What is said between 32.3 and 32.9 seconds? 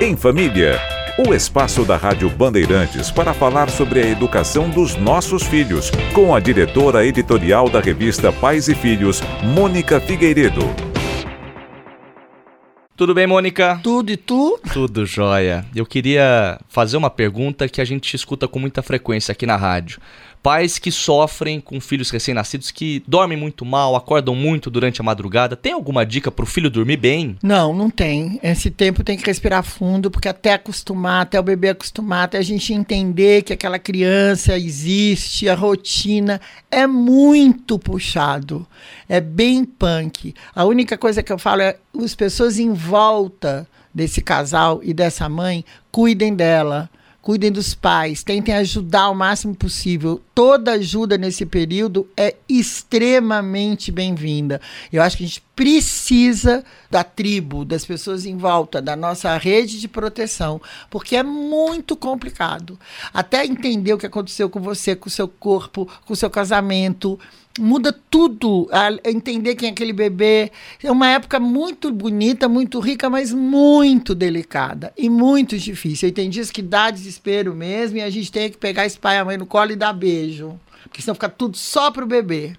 a gente